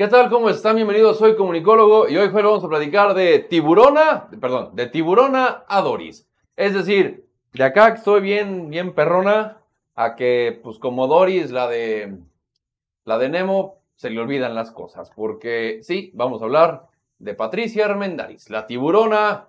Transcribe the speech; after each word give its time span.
¿Qué 0.00 0.08
tal? 0.08 0.30
¿Cómo 0.30 0.48
están? 0.48 0.76
Bienvenidos, 0.76 1.18
soy 1.18 1.36
comunicólogo 1.36 2.08
y 2.08 2.16
hoy 2.16 2.28
vamos 2.28 2.64
a 2.64 2.68
platicar 2.70 3.12
de 3.12 3.38
tiburona, 3.40 4.30
perdón, 4.40 4.74
de 4.74 4.86
tiburona 4.86 5.64
a 5.68 5.82
Doris. 5.82 6.26
Es 6.56 6.72
decir, 6.72 7.26
de 7.52 7.64
acá 7.64 7.88
estoy 7.88 8.22
bien, 8.22 8.70
bien 8.70 8.94
perrona, 8.94 9.58
a 9.94 10.16
que, 10.16 10.58
pues 10.62 10.78
como 10.78 11.06
Doris, 11.06 11.50
la 11.50 11.68
de, 11.68 12.16
la 13.04 13.18
de 13.18 13.28
Nemo, 13.28 13.82
se 13.94 14.08
le 14.08 14.18
olvidan 14.18 14.54
las 14.54 14.70
cosas. 14.70 15.10
Porque 15.14 15.80
sí, 15.82 16.10
vamos 16.14 16.40
a 16.40 16.46
hablar 16.46 16.86
de 17.18 17.34
Patricia 17.34 17.84
Armendáriz, 17.84 18.48
la 18.48 18.66
tiburona 18.66 19.48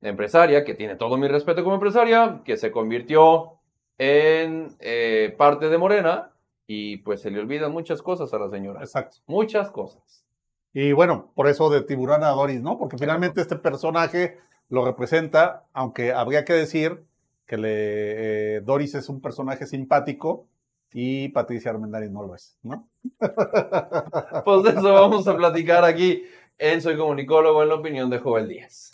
empresaria, 0.00 0.64
que 0.64 0.74
tiene 0.74 0.96
todo 0.96 1.16
mi 1.16 1.28
respeto 1.28 1.62
como 1.62 1.76
empresaria, 1.76 2.40
que 2.44 2.56
se 2.56 2.72
convirtió 2.72 3.60
en 3.98 4.74
eh, 4.80 5.32
parte 5.38 5.68
de 5.68 5.78
Morena 5.78 6.32
y 6.66 6.98
pues 6.98 7.22
se 7.22 7.30
le 7.30 7.40
olvidan 7.40 7.72
muchas 7.72 8.02
cosas 8.02 8.32
a 8.34 8.38
la 8.38 8.50
señora. 8.50 8.80
Exacto. 8.80 9.18
Muchas 9.26 9.70
cosas. 9.70 10.24
Y 10.72 10.92
bueno, 10.92 11.32
por 11.34 11.48
eso 11.48 11.70
de 11.70 11.82
Tiburón 11.82 12.22
a 12.22 12.28
Doris, 12.30 12.60
¿no? 12.60 12.78
Porque 12.78 12.98
finalmente 12.98 13.40
este 13.40 13.56
personaje 13.56 14.38
lo 14.68 14.84
representa, 14.84 15.64
aunque 15.72 16.12
habría 16.12 16.44
que 16.44 16.52
decir 16.52 17.02
que 17.46 17.56
le, 17.56 18.56
eh, 18.56 18.60
Doris 18.60 18.94
es 18.94 19.08
un 19.08 19.20
personaje 19.20 19.66
simpático 19.66 20.46
y 20.92 21.28
Patricia 21.28 21.70
Armendáriz 21.70 22.10
no 22.10 22.24
lo 22.24 22.34
es, 22.34 22.58
¿no? 22.62 22.88
pues 23.18 24.62
de 24.64 24.70
eso 24.70 24.92
vamos 24.92 25.26
a 25.28 25.36
platicar 25.36 25.84
aquí 25.84 26.24
en 26.58 26.80
Soy 26.82 26.96
Comunicólogo 26.96 27.62
en 27.62 27.68
la 27.68 27.74
opinión 27.76 28.10
de 28.10 28.18
Joel 28.18 28.48
Díaz. 28.48 28.92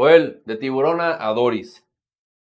Joel, 0.00 0.40
de 0.46 0.56
Tiburona 0.56 1.18
a 1.20 1.34
Doris. 1.34 1.86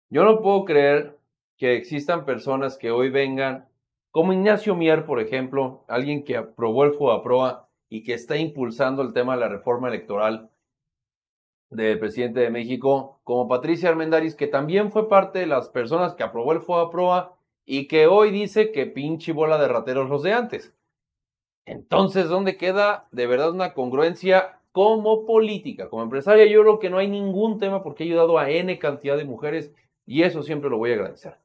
Yo 0.09 0.23
no 0.23 0.41
puedo 0.41 0.63
creer 0.63 1.19
que 1.57 1.75
existan 1.75 2.23
personas 2.23 2.77
que 2.77 2.89
hoy 2.89 3.09
vengan, 3.09 3.67
como 4.11 4.31
Ignacio 4.31 4.75
Mier, 4.75 5.05
por 5.05 5.19
ejemplo, 5.19 5.83
alguien 5.89 6.23
que 6.23 6.37
aprobó 6.37 6.85
el 6.85 6.93
FOAPROA 6.93 7.67
y 7.89 8.05
que 8.05 8.13
está 8.13 8.37
impulsando 8.37 9.01
el 9.01 9.11
tema 9.11 9.33
de 9.33 9.41
la 9.41 9.49
reforma 9.49 9.89
electoral 9.89 10.49
del 11.69 11.99
presidente 11.99 12.39
de 12.39 12.49
México, 12.49 13.19
como 13.25 13.49
Patricia 13.49 13.89
Armendaris, 13.89 14.35
que 14.35 14.47
también 14.47 14.89
fue 14.89 15.09
parte 15.09 15.39
de 15.39 15.47
las 15.47 15.67
personas 15.67 16.13
que 16.13 16.23
aprobó 16.23 16.53
el 16.53 16.61
FOAPROA 16.61 17.35
y 17.65 17.89
que 17.89 18.07
hoy 18.07 18.31
dice 18.31 18.71
que 18.71 18.85
pinche 18.85 19.33
bola 19.33 19.57
de 19.57 19.67
rateros 19.67 20.09
los 20.09 20.23
de 20.23 20.31
antes. 20.31 20.73
Entonces, 21.65 22.29
¿dónde 22.29 22.55
queda 22.55 23.09
de 23.11 23.27
verdad 23.27 23.51
una 23.51 23.73
congruencia 23.73 24.58
como 24.71 25.25
política, 25.25 25.89
como 25.89 26.03
empresaria, 26.03 26.45
yo 26.45 26.61
creo 26.61 26.79
que 26.79 26.89
no 26.89 26.97
hay 26.97 27.07
ningún 27.07 27.59
tema 27.59 27.83
porque 27.83 28.03
he 28.03 28.07
ayudado 28.07 28.37
a 28.37 28.49
N 28.49 28.77
cantidad 28.79 29.17
de 29.17 29.25
mujeres 29.25 29.71
y 30.05 30.23
eso 30.23 30.43
siempre 30.43 30.69
lo 30.69 30.77
voy 30.77 30.91
a 30.91 30.95
agradecer. 30.95 31.37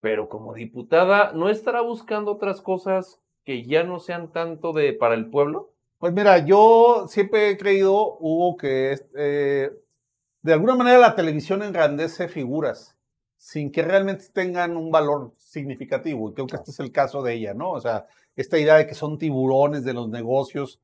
Pero 0.00 0.28
como 0.28 0.54
diputada, 0.54 1.32
¿no 1.32 1.48
estará 1.48 1.80
buscando 1.80 2.32
otras 2.32 2.60
cosas 2.60 3.20
que 3.44 3.64
ya 3.64 3.84
no 3.84 4.00
sean 4.00 4.32
tanto 4.32 4.72
de 4.72 4.92
para 4.92 5.14
el 5.14 5.30
pueblo? 5.30 5.70
Pues 5.98 6.12
mira, 6.12 6.44
yo 6.44 7.06
siempre 7.08 7.50
he 7.50 7.56
creído, 7.56 8.16
Hugo, 8.18 8.56
que 8.56 8.98
eh, 9.16 9.70
de 10.42 10.52
alguna 10.52 10.74
manera 10.74 10.98
la 10.98 11.14
televisión 11.14 11.62
engrandece 11.62 12.28
figuras 12.28 12.96
sin 13.36 13.72
que 13.72 13.82
realmente 13.82 14.26
tengan 14.32 14.76
un 14.76 14.92
valor 14.92 15.32
significativo. 15.36 16.30
Y 16.30 16.34
creo 16.34 16.46
que 16.46 16.56
este 16.56 16.70
es 16.70 16.78
el 16.78 16.92
caso 16.92 17.22
de 17.22 17.34
ella, 17.34 17.54
¿no? 17.54 17.72
O 17.72 17.80
sea, 17.80 18.06
esta 18.36 18.58
idea 18.58 18.76
de 18.76 18.86
que 18.86 18.94
son 18.94 19.18
tiburones 19.18 19.84
de 19.84 19.92
los 19.92 20.08
negocios, 20.08 20.80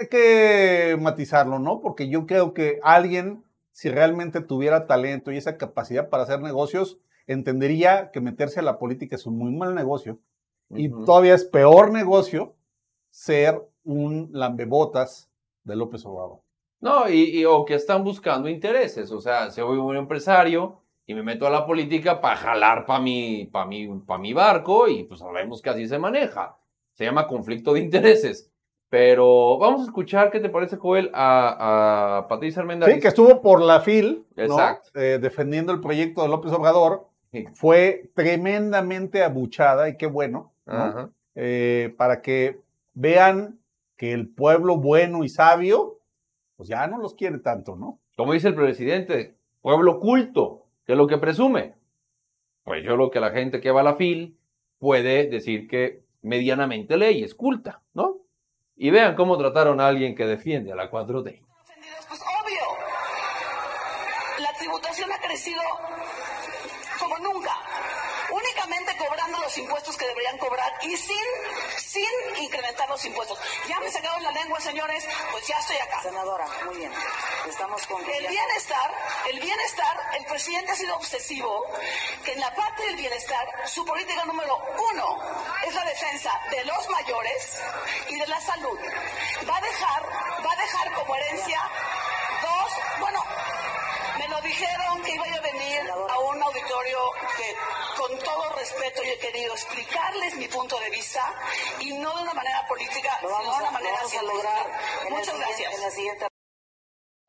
hay 0.00 0.08
que 0.08 0.96
matizarlo, 1.00 1.58
¿no? 1.58 1.80
Porque 1.80 2.08
yo 2.08 2.26
creo 2.26 2.54
que 2.54 2.80
alguien, 2.82 3.44
si 3.72 3.88
realmente 3.88 4.40
tuviera 4.40 4.86
talento 4.86 5.32
y 5.32 5.36
esa 5.36 5.56
capacidad 5.56 6.08
para 6.08 6.24
hacer 6.24 6.40
negocios, 6.40 6.98
entendería 7.26 8.10
que 8.10 8.20
meterse 8.20 8.60
a 8.60 8.64
la 8.64 8.78
política 8.78 9.16
es 9.16 9.26
un 9.26 9.38
muy 9.38 9.52
mal 9.52 9.74
negocio. 9.74 10.18
Y 10.70 10.88
todavía 10.88 11.34
es 11.34 11.44
peor 11.44 11.92
negocio 11.92 12.54
ser 13.10 13.60
un 13.84 14.30
lambebotas 14.32 15.30
de 15.64 15.76
López 15.76 16.04
Obrador. 16.06 16.40
No, 16.80 17.08
y, 17.08 17.44
o 17.44 17.64
que 17.64 17.74
están 17.74 18.04
buscando 18.04 18.48
intereses. 18.48 19.10
O 19.10 19.20
sea, 19.20 19.50
si 19.50 19.60
voy 19.60 19.78
un 19.78 19.96
empresario 19.96 20.80
y 21.06 21.14
me 21.14 21.22
meto 21.22 21.46
a 21.46 21.50
la 21.50 21.66
política 21.66 22.20
para 22.20 22.36
jalar 22.36 22.86
para 22.86 23.00
mi, 23.00 23.46
pa 23.46 23.66
mi, 23.66 23.88
pa 24.06 24.16
mi 24.16 24.32
barco 24.32 24.88
y 24.88 25.04
pues 25.04 25.20
sabemos 25.20 25.60
que 25.60 25.70
así 25.70 25.86
se 25.86 25.98
maneja. 25.98 26.56
Se 26.94 27.04
llama 27.04 27.26
conflicto 27.26 27.74
de 27.74 27.80
intereses. 27.80 28.49
Pero 28.90 29.56
vamos 29.58 29.82
a 29.82 29.84
escuchar 29.84 30.32
qué 30.32 30.40
te 30.40 30.48
parece, 30.48 30.76
Joel, 30.76 31.10
a, 31.14 32.18
a 32.18 32.28
Patricia 32.28 32.60
Armendáriz. 32.60 32.96
Sí, 32.96 33.00
que 33.00 33.08
estuvo 33.08 33.40
por 33.40 33.62
la 33.62 33.80
FIL, 33.80 34.26
eh, 34.36 35.18
defendiendo 35.22 35.72
el 35.72 35.80
proyecto 35.80 36.22
de 36.22 36.28
López 36.28 36.52
Obrador. 36.52 37.06
Fue 37.54 38.10
tremendamente 38.14 39.22
abuchada 39.22 39.88
y 39.88 39.96
qué 39.96 40.06
bueno, 40.06 40.52
eh, 41.36 41.94
para 41.96 42.20
que 42.20 42.58
vean 42.92 43.60
que 43.96 44.12
el 44.12 44.28
pueblo 44.28 44.76
bueno 44.78 45.22
y 45.22 45.28
sabio, 45.28 46.00
pues 46.56 46.68
ya 46.68 46.88
no 46.88 46.98
los 46.98 47.14
quiere 47.14 47.38
tanto, 47.38 47.76
¿no? 47.76 48.00
Como 48.16 48.32
dice 48.32 48.48
el 48.48 48.56
presidente, 48.56 49.36
pueblo 49.62 50.00
culto, 50.00 50.66
que 50.84 50.92
es 50.92 50.98
lo 50.98 51.06
que 51.06 51.18
presume. 51.18 51.74
Pues 52.64 52.82
yo 52.84 52.96
lo 52.96 53.12
que 53.12 53.20
la 53.20 53.30
gente 53.30 53.60
que 53.60 53.70
va 53.70 53.82
a 53.82 53.84
la 53.84 53.94
FIL 53.94 54.36
puede 54.78 55.28
decir 55.28 55.68
que 55.68 56.02
medianamente 56.22 56.96
ley 56.96 57.22
es 57.22 57.36
culta, 57.36 57.82
¿no? 57.94 58.19
Y 58.82 58.88
vean 58.88 59.14
cómo 59.14 59.36
trataron 59.36 59.78
a 59.78 59.88
alguien 59.88 60.14
que 60.14 60.24
defiende 60.24 60.72
a 60.72 60.74
la 60.74 60.90
4T. 60.90 61.42
Pues 62.08 62.20
obvio, 62.40 62.62
la 64.38 64.58
tributación 64.58 65.12
ha 65.12 65.18
crecido 65.18 65.60
como 66.98 67.18
nunca, 67.18 67.50
únicamente 68.30 68.96
cobrando 68.96 69.38
los 69.40 69.56
impuestos 69.58 69.96
que 69.96 70.06
deberían 70.06 70.38
cobrar 70.38 70.72
y 70.82 70.96
sin, 70.96 71.16
sin 71.78 72.42
incrementar 72.42 72.88
los 72.88 73.04
impuestos. 73.04 73.38
Ya 73.68 73.78
me 73.80 73.90
sacaron 73.90 74.22
la 74.22 74.32
lengua, 74.32 74.60
señores, 74.60 75.06
pues 75.30 75.46
ya 75.46 75.56
estoy 75.58 75.76
acá. 75.76 76.02
Senadora, 76.02 76.46
muy 76.64 76.76
bien. 76.76 76.92
Estamos 77.48 77.86
con 77.86 78.02
el 78.02 78.26
bienestar, 78.26 78.94
el 79.30 79.40
bienestar, 79.40 79.96
el 80.18 80.24
presidente 80.26 80.72
ha 80.72 80.76
sido 80.76 80.96
obsesivo 80.96 81.66
que 82.24 82.32
en 82.32 82.40
la 82.40 82.54
parte 82.54 82.82
del 82.86 82.96
bienestar 82.96 83.46
su 83.66 83.84
política 83.84 84.24
número 84.24 84.56
uno 84.92 85.18
es 85.66 85.74
la 85.74 85.84
defensa 85.84 86.30
de 86.50 86.64
los 86.64 86.88
mayores 86.88 87.62
y 88.08 88.18
de 88.18 88.26
la 88.26 88.40
salud. 88.40 88.78
Va 89.48 89.56
a 89.56 89.60
dejar, 89.60 90.02
va 90.44 90.52
a 90.52 90.56
dejar 90.56 90.92
como 90.94 91.16
herencia 91.16 91.60
con 98.00 98.18
todo 98.18 98.56
respeto 98.56 99.02
yo 99.04 99.12
he 99.12 99.18
querido 99.18 99.52
explicarles 99.52 100.36
mi 100.38 100.48
punto 100.48 100.76
de 100.80 100.90
vista 100.90 101.20
y 101.80 101.92
no 101.98 102.16
de 102.16 102.22
una 102.22 102.32
manera 102.32 102.64
política, 102.66 103.10
sino 103.20 103.28
de 103.28 103.60
una 103.60 103.70
manera 103.70 103.98
a 104.00 105.10
Muchas 105.10 105.38
gracias. 105.38 105.70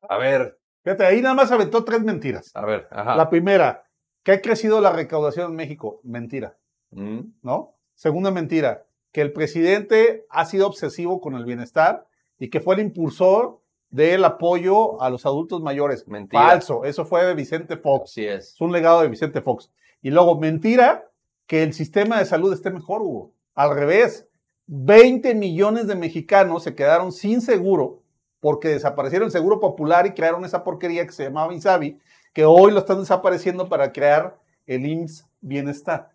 A 0.07 0.17
ver. 0.17 0.57
Fíjate, 0.83 1.05
ahí 1.05 1.21
nada 1.21 1.35
más 1.35 1.51
aventó 1.51 1.83
tres 1.83 2.01
mentiras. 2.01 2.51
A 2.55 2.65
ver, 2.65 2.87
ajá. 2.89 3.15
La 3.15 3.29
primera, 3.29 3.83
que 4.23 4.31
ha 4.31 4.41
crecido 4.41 4.81
la 4.81 4.91
recaudación 4.91 5.51
en 5.51 5.55
México. 5.57 5.99
Mentira. 6.03 6.57
Mm. 6.91 7.19
¿No? 7.43 7.75
Segunda 7.93 8.31
mentira, 8.31 8.85
que 9.11 9.21
el 9.21 9.33
presidente 9.33 10.25
ha 10.29 10.45
sido 10.45 10.67
obsesivo 10.67 11.19
con 11.19 11.35
el 11.35 11.45
bienestar 11.45 12.07
y 12.39 12.49
que 12.49 12.61
fue 12.61 12.75
el 12.75 12.81
impulsor 12.81 13.61
del 13.89 14.23
apoyo 14.23 15.01
a 15.01 15.09
los 15.09 15.25
adultos 15.25 15.61
mayores. 15.61 16.07
Mentira. 16.07 16.47
Falso. 16.47 16.85
Eso 16.85 17.05
fue 17.05 17.25
de 17.25 17.35
Vicente 17.35 17.77
Fox. 17.77 18.11
Sí 18.11 18.25
es. 18.25 18.53
Es 18.53 18.61
un 18.61 18.71
legado 18.71 19.01
de 19.01 19.09
Vicente 19.09 19.41
Fox. 19.41 19.69
Y 20.01 20.11
luego, 20.11 20.39
mentira 20.39 21.09
que 21.47 21.63
el 21.63 21.73
sistema 21.73 22.19
de 22.19 22.25
salud 22.25 22.53
esté 22.53 22.71
mejor, 22.71 23.01
Hugo. 23.01 23.33
Al 23.55 23.75
revés. 23.75 24.27
20 24.67 25.35
millones 25.35 25.87
de 25.87 25.95
mexicanos 25.95 26.63
se 26.63 26.75
quedaron 26.75 27.11
sin 27.11 27.41
seguro 27.41 28.01
porque 28.41 28.69
desaparecieron 28.69 29.27
el 29.27 29.31
Seguro 29.31 29.59
Popular 29.59 30.05
y 30.07 30.13
crearon 30.13 30.43
esa 30.43 30.63
porquería 30.63 31.05
que 31.05 31.13
se 31.13 31.23
llamaba 31.23 31.53
Insabi, 31.53 31.99
que 32.33 32.43
hoy 32.43 32.71
lo 32.71 32.79
están 32.79 32.99
desapareciendo 32.99 33.69
para 33.69 33.93
crear 33.93 34.37
el 34.65 34.85
IMSS 34.85 35.27
Bienestar, 35.41 36.11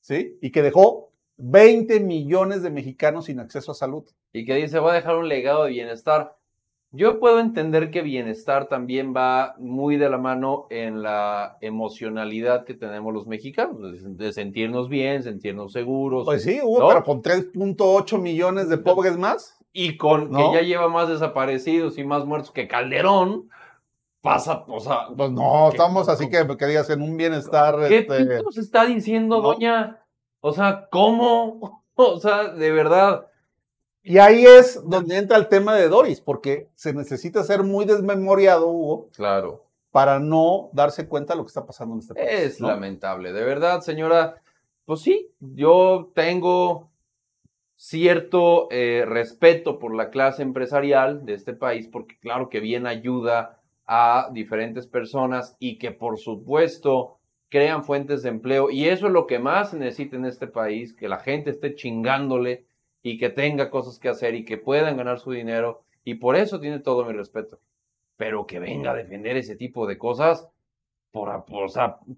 ¿sí? 0.00 0.38
Y 0.40 0.50
que 0.50 0.62
dejó 0.62 1.10
20 1.36 2.00
millones 2.00 2.62
de 2.62 2.70
mexicanos 2.70 3.26
sin 3.26 3.40
acceso 3.40 3.72
a 3.72 3.74
salud. 3.74 4.04
Y 4.32 4.44
que 4.44 4.54
dice, 4.54 4.78
va 4.78 4.92
a 4.92 4.96
dejar 4.96 5.16
un 5.16 5.28
legado 5.28 5.64
de 5.64 5.70
bienestar. 5.70 6.36
Yo 6.90 7.20
puedo 7.20 7.38
entender 7.38 7.90
que 7.90 8.00
bienestar 8.00 8.68
también 8.68 9.14
va 9.14 9.54
muy 9.58 9.98
de 9.98 10.08
la 10.08 10.16
mano 10.16 10.66
en 10.70 11.02
la 11.02 11.58
emocionalidad 11.60 12.64
que 12.64 12.72
tenemos 12.72 13.12
los 13.12 13.26
mexicanos, 13.26 13.78
de 14.02 14.32
sentirnos 14.32 14.88
bien, 14.88 15.22
sentirnos 15.22 15.72
seguros. 15.72 16.24
Pues 16.24 16.44
sí, 16.44 16.60
hubo, 16.62 16.88
pero 16.88 17.04
con 17.04 17.22
3.8 17.22 18.18
millones 18.18 18.70
de 18.70 18.78
pobres 18.78 19.18
más 19.18 19.58
y 19.72 19.98
con 19.98 20.34
que 20.34 20.52
ya 20.54 20.62
lleva 20.62 20.88
más 20.88 21.08
desaparecidos 21.08 21.98
y 21.98 22.04
más 22.04 22.24
muertos 22.24 22.52
que 22.52 22.68
Calderón, 22.68 23.50
pasa, 24.22 24.64
o 24.66 24.80
sea... 24.80 25.08
Pues 25.14 25.30
no, 25.30 25.68
estamos 25.68 26.08
así 26.08 26.30
que, 26.30 26.46
que 26.56 26.66
digas 26.66 26.88
en 26.90 27.02
un 27.02 27.16
bienestar... 27.16 27.76
¿Qué 27.86 27.98
este, 27.98 28.40
está 28.58 28.86
diciendo, 28.86 29.42
doña? 29.42 30.02
O 30.40 30.52
sea, 30.52 30.88
¿cómo? 30.90 31.84
O 32.00 32.20
sea, 32.20 32.50
de 32.50 32.70
verdad, 32.70 33.26
Y 34.02 34.18
ahí 34.18 34.44
es 34.44 34.80
donde 34.88 35.16
entra 35.18 35.36
el 35.36 35.48
tema 35.48 35.74
de 35.74 35.88
Doris, 35.88 36.20
porque 36.20 36.68
se 36.74 36.92
necesita 36.94 37.42
ser 37.42 37.62
muy 37.62 37.84
desmemoriado, 37.84 38.68
Hugo, 38.68 39.08
Claro. 39.14 39.64
para 39.90 40.18
no 40.18 40.70
darse 40.72 41.08
cuenta 41.08 41.34
de 41.34 41.38
lo 41.38 41.44
que 41.44 41.48
está 41.48 41.66
pasando 41.66 41.94
en 41.94 42.00
este 42.00 42.14
país. 42.14 42.28
Es 42.30 42.60
¿no? 42.60 42.68
lamentable, 42.68 43.32
de 43.32 43.44
verdad, 43.44 43.80
señora. 43.80 44.40
Pues 44.84 45.00
sí, 45.00 45.30
yo 45.40 46.10
tengo 46.14 46.90
cierto 47.76 48.68
eh, 48.70 49.04
respeto 49.06 49.78
por 49.78 49.94
la 49.94 50.10
clase 50.10 50.42
empresarial 50.42 51.24
de 51.24 51.34
este 51.34 51.52
país, 51.52 51.88
porque 51.88 52.18
claro 52.18 52.48
que 52.48 52.60
bien 52.60 52.86
ayuda 52.86 53.60
a 53.86 54.28
diferentes 54.32 54.86
personas 54.86 55.56
y 55.58 55.78
que 55.78 55.92
por 55.92 56.18
supuesto 56.18 57.18
crean 57.48 57.84
fuentes 57.84 58.22
de 58.22 58.30
empleo. 58.30 58.70
Y 58.70 58.88
eso 58.88 59.06
es 59.06 59.12
lo 59.12 59.26
que 59.26 59.38
más 59.38 59.70
se 59.70 59.78
necesita 59.78 60.16
en 60.16 60.24
este 60.26 60.46
país, 60.46 60.92
que 60.92 61.08
la 61.08 61.18
gente 61.18 61.50
esté 61.50 61.74
chingándole 61.74 62.66
y 63.02 63.18
que 63.18 63.30
tenga 63.30 63.70
cosas 63.70 63.98
que 63.98 64.08
hacer 64.08 64.34
y 64.34 64.44
que 64.44 64.58
puedan 64.58 64.96
ganar 64.96 65.18
su 65.18 65.30
dinero. 65.30 65.82
Y 66.04 66.14
por 66.14 66.36
eso 66.36 66.60
tiene 66.60 66.80
todo 66.80 67.04
mi 67.04 67.12
respeto. 67.12 67.58
Pero 68.16 68.46
que 68.46 68.58
venga 68.58 68.92
a 68.92 68.94
defender 68.94 69.36
ese 69.36 69.56
tipo 69.56 69.86
de 69.86 69.98
cosas, 69.98 70.48
por, 71.10 71.44
por, 71.44 71.70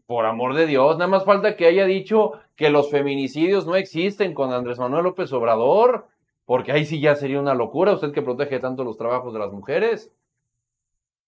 por 0.06 0.26
amor 0.26 0.54
de 0.54 0.66
Dios, 0.66 0.98
nada 0.98 1.10
más 1.10 1.24
falta 1.24 1.56
que 1.56 1.66
haya 1.66 1.86
dicho 1.86 2.32
que 2.56 2.70
los 2.70 2.90
feminicidios 2.90 3.66
no 3.66 3.76
existen 3.76 4.34
con 4.34 4.52
Andrés 4.52 4.78
Manuel 4.78 5.04
López 5.04 5.32
Obrador, 5.32 6.08
porque 6.44 6.72
ahí 6.72 6.84
sí 6.84 7.00
ya 7.00 7.14
sería 7.14 7.40
una 7.40 7.54
locura, 7.54 7.92
usted 7.92 8.12
que 8.12 8.22
protege 8.22 8.58
tanto 8.58 8.82
los 8.82 8.96
trabajos 8.96 9.32
de 9.32 9.38
las 9.38 9.52
mujeres. 9.52 10.12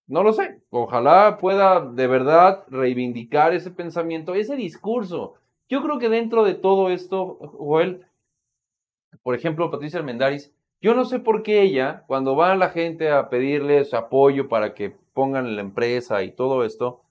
No 0.08 0.22
lo 0.22 0.32
sé, 0.32 0.60
ojalá 0.70 1.38
pueda 1.38 1.80
de 1.80 2.06
verdad 2.06 2.64
reivindicar 2.68 3.54
ese 3.54 3.70
pensamiento, 3.70 4.34
ese 4.34 4.56
discurso. 4.56 5.34
Yo 5.68 5.82
creo 5.82 5.98
que 5.98 6.08
dentro 6.08 6.44
de 6.44 6.54
todo 6.54 6.90
esto, 6.90 7.38
Joel, 7.56 8.04
por 9.22 9.34
ejemplo, 9.34 9.70
Patricia 9.70 9.98
Armendáriz, 9.98 10.52
yo 10.80 10.94
no 10.94 11.04
sé 11.04 11.20
por 11.20 11.42
qué 11.42 11.62
ella, 11.62 12.04
cuando 12.06 12.34
va 12.34 12.56
la 12.56 12.70
gente 12.70 13.10
a 13.10 13.28
pedirle 13.28 13.84
su 13.84 13.96
apoyo 13.96 14.48
para 14.48 14.74
que 14.74 14.96
pongan 15.14 15.54
la 15.54 15.60
empresa 15.60 16.22
y 16.22 16.32
todo 16.32 16.64
esto, 16.64 17.02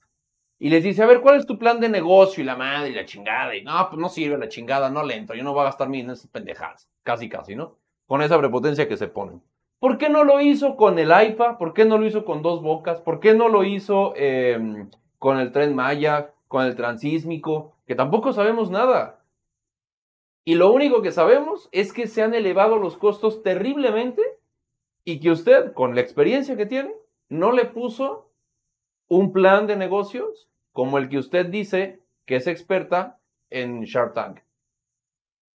y 0.59 0.69
les 0.69 0.83
dice, 0.83 1.01
a 1.01 1.07
ver, 1.07 1.21
¿cuál 1.21 1.39
es 1.39 1.47
tu 1.47 1.57
plan 1.57 1.79
de 1.79 1.89
negocio? 1.89 2.43
Y 2.43 2.45
la 2.45 2.55
madre 2.55 2.89
y 2.89 2.93
la 2.93 3.03
chingada. 3.03 3.55
Y 3.55 3.63
no, 3.63 3.89
pues 3.89 3.99
no 3.99 4.09
sirve 4.09 4.37
la 4.37 4.47
chingada, 4.47 4.91
no 4.91 5.03
le 5.03 5.15
entro. 5.15 5.35
Yo 5.35 5.43
no 5.43 5.53
voy 5.53 5.61
a 5.61 5.65
gastar 5.65 5.89
mi 5.89 6.01
en 6.01 6.11
esas 6.11 6.27
pendejadas. 6.27 6.87
Casi, 7.01 7.29
casi, 7.29 7.55
¿no? 7.55 7.77
Con 8.05 8.21
esa 8.21 8.37
prepotencia 8.37 8.87
que 8.87 8.95
se 8.95 9.07
ponen. 9.07 9.41
¿Por 9.79 9.97
qué 9.97 10.09
no 10.09 10.23
lo 10.23 10.39
hizo 10.39 10.75
con 10.75 10.99
el 10.99 11.11
AIFA? 11.11 11.57
¿Por 11.57 11.73
qué 11.73 11.85
no 11.85 11.97
lo 11.97 12.05
hizo 12.05 12.25
con 12.25 12.43
Dos 12.43 12.61
Bocas? 12.61 13.01
¿Por 13.01 13.19
qué 13.19 13.33
no 13.33 13.49
lo 13.49 13.63
hizo 13.63 14.13
eh, 14.15 14.85
con 15.17 15.39
el 15.39 15.51
Tren 15.51 15.73
Maya? 15.73 16.29
¿Con 16.47 16.63
el 16.63 16.75
Transísmico? 16.75 17.73
Que 17.87 17.95
tampoco 17.95 18.31
sabemos 18.31 18.69
nada. 18.69 19.20
Y 20.43 20.55
lo 20.55 20.71
único 20.71 21.01
que 21.01 21.11
sabemos 21.11 21.69
es 21.71 21.93
que 21.93 22.07
se 22.07 22.23
han 22.23 22.33
elevado 22.33 22.77
los 22.77 22.97
costos 22.97 23.43
terriblemente 23.43 24.21
y 25.03 25.19
que 25.19 25.31
usted, 25.31 25.73
con 25.73 25.95
la 25.95 26.01
experiencia 26.01 26.57
que 26.57 26.65
tiene, 26.65 26.95
no 27.29 27.51
le 27.51 27.65
puso 27.65 28.31
un 29.07 29.31
plan 29.31 29.67
de 29.67 29.75
negocios 29.75 30.49
como 30.71 30.97
el 30.97 31.09
que 31.09 31.17
usted 31.17 31.47
dice 31.47 32.01
que 32.25 32.37
es 32.37 32.47
experta 32.47 33.19
en 33.49 33.81
Shark 33.83 34.13
Tank. 34.13 34.39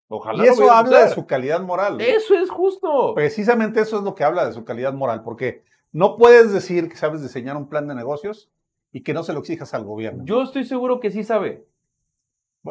Ojalá 0.08 0.44
Y 0.44 0.48
eso 0.48 0.70
habla 0.70 1.04
de 1.04 1.10
su 1.10 1.26
calidad 1.26 1.60
moral. 1.60 1.98
¿no? 1.98 2.04
Eso 2.04 2.34
es 2.34 2.50
justo. 2.50 3.14
Precisamente 3.14 3.80
eso 3.80 3.98
es 3.98 4.02
lo 4.02 4.14
que 4.14 4.24
habla 4.24 4.46
de 4.46 4.52
su 4.52 4.64
calidad 4.64 4.92
moral, 4.92 5.22
porque 5.22 5.64
no 5.90 6.16
puedes 6.16 6.52
decir 6.52 6.88
que 6.88 6.96
sabes 6.96 7.22
diseñar 7.22 7.56
un 7.56 7.68
plan 7.68 7.86
de 7.88 7.94
negocios 7.94 8.50
y 8.92 9.02
que 9.02 9.14
no 9.14 9.22
se 9.22 9.32
lo 9.32 9.40
exijas 9.40 9.72
al 9.74 9.84
gobierno. 9.84 10.24
Yo 10.24 10.42
estoy 10.42 10.64
seguro 10.64 11.00
que 11.00 11.10
sí 11.10 11.24
sabe. 11.24 11.66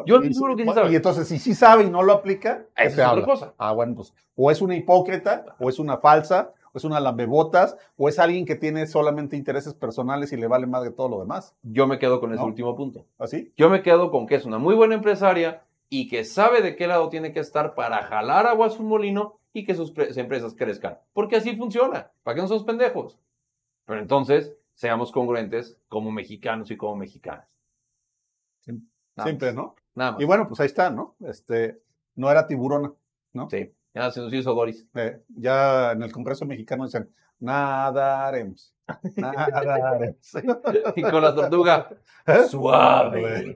Yo 0.06 0.16
estoy 0.16 0.30
Y- 0.30 0.34
seguro 0.34 0.56
que 0.56 0.64
sí 0.64 0.72
sabe. 0.72 0.92
Y 0.92 0.96
entonces, 0.96 1.28
si 1.28 1.38
sí 1.38 1.54
sabe 1.54 1.84
y 1.84 1.90
no 1.90 2.02
lo 2.02 2.12
aplica, 2.12 2.66
¿qué 2.74 2.84
Esa 2.84 2.96
te 2.96 3.02
es 3.02 3.08
otra 3.08 3.08
habla? 3.10 3.24
cosa. 3.26 3.54
Ah, 3.58 3.72
bueno, 3.72 3.94
pues 3.96 4.14
o 4.36 4.50
es 4.50 4.62
una 4.62 4.74
hipócrita, 4.76 5.56
o 5.58 5.68
es 5.68 5.78
una 5.78 5.98
falsa, 5.98 6.52
o 6.72 6.78
es 6.78 6.84
una 6.84 6.98
lambebotas, 7.00 7.76
o 7.98 8.08
es 8.08 8.18
alguien 8.18 8.46
que 8.46 8.54
tiene 8.56 8.86
solamente 8.86 9.36
intereses 9.36 9.74
personales 9.74 10.32
y 10.32 10.36
le 10.38 10.46
vale 10.46 10.66
más 10.66 10.82
de 10.82 10.90
todo 10.90 11.08
lo 11.10 11.20
demás. 11.20 11.54
Yo 11.62 11.86
me 11.86 11.98
quedo 11.98 12.18
con 12.20 12.32
ese 12.32 12.40
¿No? 12.40 12.46
último 12.46 12.74
punto. 12.74 13.04
¿Así? 13.18 13.52
Yo 13.56 13.68
me 13.68 13.82
quedo 13.82 14.10
con 14.10 14.26
que 14.26 14.36
es 14.36 14.46
una 14.46 14.56
muy 14.58 14.74
buena 14.74 14.94
empresaria 14.94 15.62
y 15.90 16.08
que 16.08 16.24
sabe 16.24 16.62
de 16.62 16.74
qué 16.74 16.86
lado 16.86 17.10
tiene 17.10 17.34
que 17.34 17.40
estar 17.40 17.74
para 17.74 18.02
jalar 18.04 18.46
agua 18.46 18.68
a 18.68 18.70
su 18.70 18.82
molino 18.82 19.38
y 19.52 19.64
que 19.66 19.74
sus 19.74 19.90
pre- 19.92 20.08
empresas 20.18 20.54
crezcan. 20.54 20.98
Porque 21.12 21.36
así 21.36 21.54
funciona. 21.56 22.10
¿Para 22.22 22.34
qué 22.36 22.40
no 22.40 22.48
somos 22.48 22.64
pendejos? 22.64 23.18
Pero 23.84 24.00
entonces, 24.00 24.54
seamos 24.72 25.12
congruentes 25.12 25.76
como 25.90 26.10
mexicanos 26.10 26.70
y 26.70 26.78
como 26.78 26.96
mexicanas. 26.96 27.46
Más. 29.14 29.54
¿no? 29.54 29.74
Nada 29.94 30.12
más. 30.12 30.20
Y 30.20 30.24
bueno, 30.24 30.48
pues 30.48 30.60
ahí 30.60 30.66
está, 30.66 30.90
¿no? 30.90 31.16
Este, 31.20 31.80
no 32.14 32.30
era 32.30 32.46
tiburona, 32.46 32.92
¿no? 33.32 33.48
Sí, 33.50 33.72
ya 33.94 34.10
se 34.10 34.20
nos 34.20 34.32
hizo 34.32 34.54
Doris. 34.54 34.86
Eh, 34.94 35.22
ya 35.28 35.92
en 35.92 36.02
el 36.02 36.12
Congreso 36.12 36.46
mexicano 36.46 36.84
dicen, 36.84 37.10
nadaremos, 37.40 38.74
nadaremos. 39.16 40.32
Y 40.96 41.02
con 41.02 41.22
la 41.22 41.34
tortuga, 41.34 41.88
¿Eh? 42.26 42.44
suave. 42.48 43.46